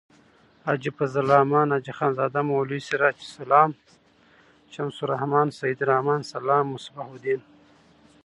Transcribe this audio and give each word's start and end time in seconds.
حاجی 0.65 0.91
فضل 0.97 1.17
الرحمن. 1.29 1.67
حاجی 1.73 1.91
خانزاده. 1.97 2.41
مولوی 2.47 2.79
سراج 2.87 3.15
السلام. 3.25 3.71
شمس 4.73 4.97
الرحمن. 5.03 5.47
سعیدالرحمن.سلام.مصباح 5.59 7.07
الدین 7.11 7.41